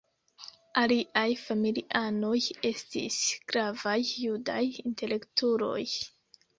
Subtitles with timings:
[0.81, 2.33] Aliaj familianoj
[2.71, 3.21] estis
[3.55, 5.83] gravaj judaj intelektuloj.